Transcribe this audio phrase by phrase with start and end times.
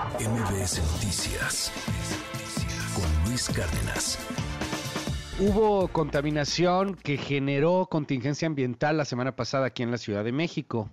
[0.00, 1.70] MBS Noticias
[2.94, 4.18] con Luis Cárdenas.
[5.38, 10.88] Hubo contaminación que generó contingencia ambiental la semana pasada aquí en la Ciudad de México.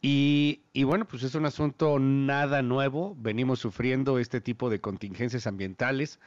[0.00, 3.14] Y, bueno, pues es un asunto nada nuevo.
[3.16, 6.18] Venimos sufriendo este tipo de contingencias ambientales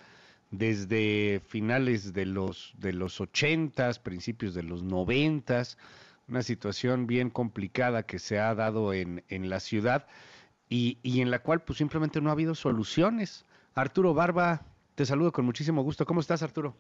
[0.52, 5.64] desde finales de los, de los 80, principios de los 90,
[6.30, 10.08] una situación bien complicada que se ha dado en, en la ciudad
[10.70, 13.46] y, y, en la cual pues simplemente no ha habido soluciones.
[13.76, 14.62] Arturo Barba,
[14.96, 16.06] te saludo con muchísimo gusto.
[16.06, 16.76] ¿Cómo estás, Arturo?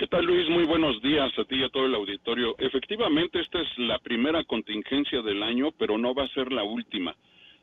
[0.00, 0.48] ¿Qué tal, Luis?
[0.48, 2.54] Muy buenos días a ti y a todo el auditorio.
[2.58, 7.14] Efectivamente, esta es la primera contingencia del año, pero no va a ser la última.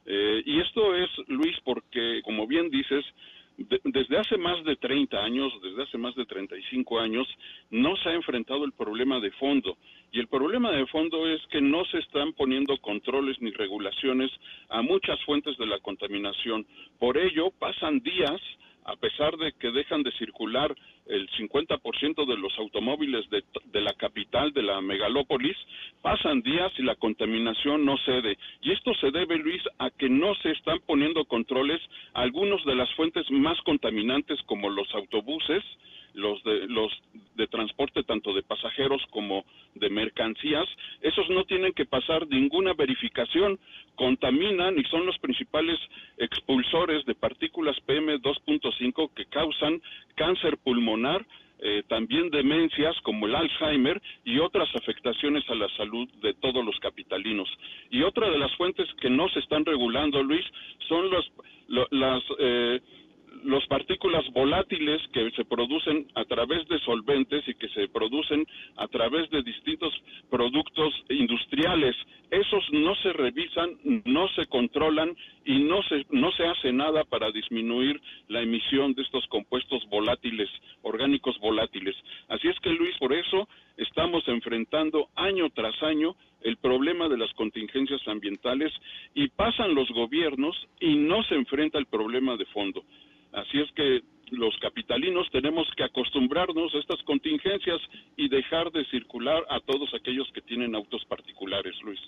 [0.06, 3.04] Eh, y esto es, Luis, porque, como bien dices,
[3.58, 7.28] de, desde hace más de 30 años, desde hace más de 35 años,
[7.70, 9.78] no se ha enfrentado el problema de fondo.
[10.12, 14.32] Y el problema de fondo es que no se están poniendo controles ni regulaciones
[14.70, 16.66] a muchas fuentes de la contaminación.
[17.00, 18.42] Por ello, pasan días
[18.88, 20.74] a pesar de que dejan de circular
[21.08, 25.58] el 50% de los automóviles de, de, la capital, de la megalópolis,
[26.02, 28.38] pasan días y la contaminación no cede.
[28.62, 31.82] Y esto se debe, Luis, a que no se están poniendo controles
[32.14, 35.64] a algunos de las fuentes más contaminantes como los autobuses,
[36.14, 36.92] los de los
[37.36, 40.68] de transporte tanto de pasajeros como de mercancías,
[41.02, 43.60] esos no tienen que pasar ninguna verificación,
[43.98, 45.78] contaminan y son los principales
[46.18, 49.82] expulsores de partículas PM 2.5 que causan
[50.16, 51.26] cáncer pulmonar,
[51.60, 56.80] eh, también demencias como el Alzheimer y otras afectaciones a la salud de todos los
[56.80, 57.50] capitalinos.
[57.90, 60.46] Y otra de las fuentes que no se están regulando, Luis,
[60.88, 61.32] son los,
[61.68, 62.80] lo, las eh,
[63.58, 68.88] los partículas volátiles que se producen a través de solventes y que se producen a
[68.88, 69.92] través de distintos
[70.30, 71.96] productos industriales.
[72.30, 73.72] Esos no se revisan,
[74.06, 79.02] no se controlan y no se, no se hace nada para disminuir la emisión de
[79.02, 80.50] estos compuestos volátiles,
[80.84, 81.96] orgánicos volátiles.
[82.28, 87.34] Así es que, Luis, por eso estamos enfrentando año tras año el problema de las
[87.34, 88.72] contingencias ambientales
[89.16, 92.84] y pasan los gobiernos y no se enfrenta el problema de fondo.
[93.34, 94.02] Así es que
[94.32, 97.80] los capitalinos tenemos que acostumbrarnos a estas contingencias
[98.16, 102.00] y dejar de circular a todos aquellos que tienen autos particulares, Luis.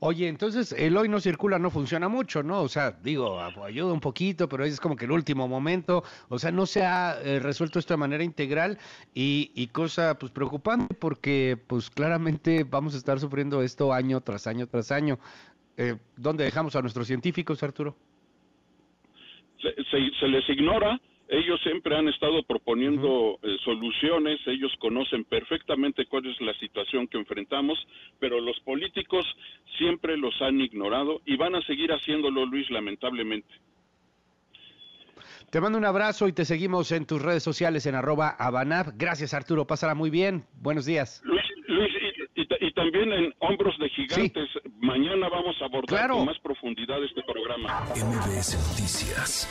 [0.00, 2.62] Oye, entonces el hoy no circula no funciona mucho, ¿no?
[2.62, 6.52] O sea, digo, ayuda un poquito, pero es como que el último momento, o sea,
[6.52, 8.78] no se ha eh, resuelto esto de manera integral
[9.12, 14.46] y, y, cosa pues preocupante porque pues claramente vamos a estar sufriendo esto año tras
[14.46, 15.18] año tras año.
[15.76, 17.96] Eh, ¿Dónde dejamos a nuestros científicos, Arturo?
[19.60, 23.54] Se, se, se les ignora, ellos siempre han estado proponiendo uh -huh.
[23.54, 27.78] eh, soluciones, ellos conocen perfectamente cuál es la situación que enfrentamos,
[28.18, 29.26] pero los políticos
[29.76, 33.52] siempre los han ignorado y van a seguir haciéndolo, Luis, lamentablemente.
[35.50, 38.92] Te mando un abrazo y te seguimos en tus redes sociales en arroba abanab.
[38.96, 40.44] Gracias Arturo, pásala muy bien.
[40.62, 41.22] Buenos días.
[41.24, 41.90] Luis, Luis
[42.36, 44.57] y, y, y, también en Hombros de Gigantes, sí.
[45.68, 46.16] Abordar claro.
[46.16, 47.84] con más profundidad este programa.
[47.94, 49.48] MBS Noticias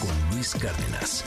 [0.00, 1.24] con Luis Cárdenas.